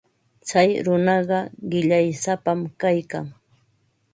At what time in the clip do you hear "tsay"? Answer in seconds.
0.45-0.69